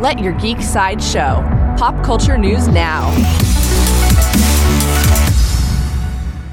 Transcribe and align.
Let 0.00 0.18
your 0.18 0.32
geek 0.32 0.62
side 0.62 1.02
show. 1.02 1.44
Pop 1.76 2.02
culture 2.02 2.38
news 2.38 2.68
now. 2.68 3.10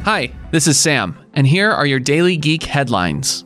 Hi, 0.04 0.34
this 0.52 0.68
is 0.68 0.78
Sam, 0.78 1.18
and 1.34 1.48
here 1.48 1.72
are 1.72 1.86
your 1.86 2.02
daily 2.02 2.36
geek 2.36 2.64
headlines. 2.64 3.46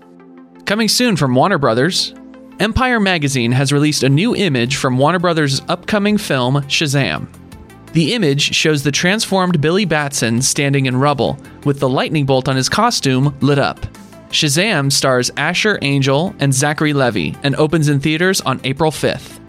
Coming 0.65 0.87
soon 0.87 1.17
from 1.17 1.35
Warner 1.35 1.59
Brothers, 1.59 2.15
Empire 2.59 2.99
Magazine 2.99 3.51
has 3.51 3.71
released 3.71 4.01
a 4.01 4.09
new 4.09 4.35
image 4.35 4.77
from 4.77 4.97
Warner 4.97 5.19
Brothers' 5.19 5.61
upcoming 5.67 6.17
film 6.17 6.55
Shazam. 6.63 7.27
The 7.93 8.15
image 8.15 8.55
shows 8.55 8.81
the 8.81 8.91
transformed 8.91 9.61
Billy 9.61 9.85
Batson 9.85 10.41
standing 10.41 10.87
in 10.87 10.97
rubble, 10.97 11.37
with 11.63 11.79
the 11.79 11.89
lightning 11.89 12.25
bolt 12.25 12.49
on 12.49 12.55
his 12.55 12.69
costume 12.69 13.37
lit 13.41 13.59
up. 13.59 13.79
Shazam 14.31 14.91
stars 14.91 15.29
Asher 15.37 15.77
Angel 15.83 16.33
and 16.39 16.51
Zachary 16.51 16.93
Levi 16.93 17.37
and 17.43 17.55
opens 17.57 17.87
in 17.87 17.99
theaters 17.99 18.41
on 18.41 18.59
April 18.63 18.89
5th. 18.89 19.40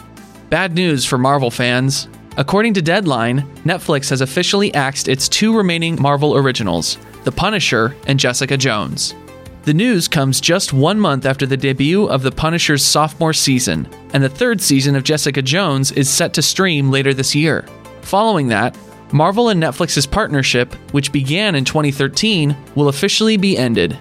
Bad 0.53 0.75
news 0.75 1.07
for 1.07 1.16
Marvel 1.16 1.50
fans. 1.50 2.09
According 2.37 2.74
to 2.74 2.83
Deadline, 2.83 3.41
Netflix 3.65 4.11
has 4.11 4.20
officially 4.20 4.75
axed 4.75 5.09
its 5.09 5.27
two 5.27 5.56
remaining 5.56 5.97
Marvel 5.98 6.37
originals, 6.37 6.98
The 7.25 7.33
Punisher 7.33 7.97
and 8.06 8.20
Jessica 8.20 8.59
Jones. 8.59 9.15
The 9.62 9.73
news 9.73 10.09
comes 10.09 10.42
just 10.42 10.75
one 10.75 11.01
month 11.01 11.25
after 11.25 11.47
the 11.47 11.56
debut 11.56 12.05
of 12.05 12.23
The 12.23 12.30
Punisher's 12.30 12.84
sophomore 12.84 13.33
season, 13.33 13.88
and 14.12 14.23
the 14.23 14.28
third 14.28 14.61
season 14.61 14.95
of 14.95 15.05
Jessica 15.05 15.41
Jones 15.41 15.91
is 15.92 16.11
set 16.11 16.34
to 16.34 16.42
stream 16.42 16.91
later 16.91 17.14
this 17.14 17.34
year. 17.34 17.66
Following 18.03 18.48
that, 18.48 18.77
Marvel 19.11 19.48
and 19.48 19.62
Netflix's 19.62 20.06
partnership, 20.06 20.75
which 20.92 21.12
began 21.12 21.55
in 21.55 21.64
2013, 21.64 22.55
will 22.75 22.89
officially 22.89 23.39
be 23.39 23.56
ended. 23.56 23.98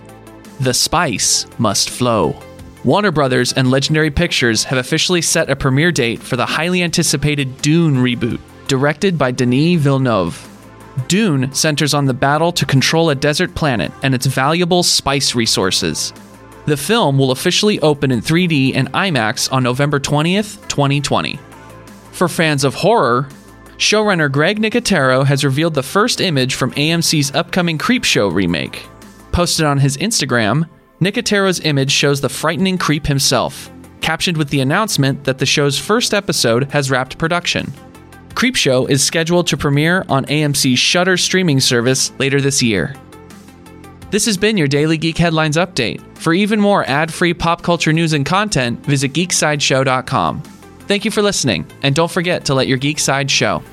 The 0.60 0.74
spice 0.74 1.46
must 1.60 1.90
flow. 1.90 2.38
Warner 2.84 3.12
Brothers 3.12 3.54
and 3.54 3.70
Legendary 3.70 4.10
Pictures 4.10 4.64
have 4.64 4.80
officially 4.80 5.22
set 5.22 5.52
a 5.52 5.56
premiere 5.56 5.92
date 5.92 6.20
for 6.20 6.36
the 6.36 6.48
highly 6.48 6.82
anticipated 6.82 7.62
Dune 7.62 7.98
reboot, 7.98 8.40
directed 8.68 9.20
by 9.20 9.30
Denis 9.30 9.80
Villeneuve. 9.80 10.48
Dune 11.08 11.54
centers 11.54 11.94
on 11.94 12.06
the 12.06 12.14
battle 12.14 12.52
to 12.52 12.66
control 12.66 13.12
a 13.12 13.16
desert 13.16 13.54
planet 13.54 13.92
and 14.02 14.16
its 14.16 14.26
valuable 14.26 14.82
spice 14.82 15.36
resources. 15.36 16.12
The 16.66 16.76
film 16.76 17.20
will 17.20 17.30
officially 17.30 17.80
open 17.82 18.12
in 18.12 18.20
3D 18.20 18.76
and 18.76 18.92
IMAX 18.94 19.52
on 19.54 19.62
November 19.62 20.00
20th, 20.00 20.68
2020. 20.68 21.40
For 22.12 22.28
fans 22.28 22.64
of 22.64 22.74
horror, 22.74 23.30
showrunner 23.78 24.32
Greg 24.32 24.60
Nicotero 24.60 25.24
has 25.24 25.46
revealed 25.46 25.76
the 25.76 25.84
first 25.84 26.20
image 26.20 26.56
from 26.56 26.72
AMC's 26.72 27.32
upcoming 27.36 27.78
Creepshow 27.78 28.34
remake. 28.34 28.88
Posted 29.32 29.68
on 29.68 29.78
his 29.78 29.98
Instagram, 29.98 30.68
Nicotero's 31.02 31.60
image 31.62 31.92
shows 31.92 32.22
the 32.22 32.30
frightening 32.30 32.78
creep 32.78 33.08
himself, 33.08 33.72
captioned 34.02 34.38
with 34.38 34.50
the 34.50 34.62
announcement 34.62 35.24
that 35.24 35.40
the 35.40 35.48
show's 35.48 35.80
first 35.80 36.14
episode 36.14 36.72
has 36.72 36.92
wrapped 36.92 37.18
production. 37.18 37.74
Creepshow 38.36 38.88
is 38.88 39.04
scheduled 39.04 39.48
to 39.48 39.58
premiere 39.58 40.06
on 40.10 40.26
AMC's 40.26 40.78
Shudder 40.78 41.18
streaming 41.18 41.60
service 41.60 42.12
later 42.20 42.40
this 42.40 42.62
year. 42.62 42.96
This 44.12 44.28
has 44.28 44.38
been 44.38 44.58
your 44.58 44.68
Daily 44.68 44.98
Geek 45.00 45.18
Headlines 45.18 45.58
Update. 45.58 46.06
For 46.18 46.34
even 46.34 46.62
more 46.62 46.88
ad 46.88 47.12
free 47.12 47.34
pop 47.34 47.64
culture 47.64 47.92
news 47.92 48.14
and 48.14 48.24
content, 48.24 48.86
visit 48.86 49.12
geeksideshow.com. 49.14 50.42
Thank 50.82 51.04
you 51.04 51.10
for 51.10 51.24
listening, 51.24 51.66
and 51.82 51.96
don't 51.96 52.12
forget 52.12 52.46
to 52.46 52.54
let 52.54 52.68
your 52.68 52.78
geek 52.78 53.00
side 53.00 53.32
show. 53.32 53.64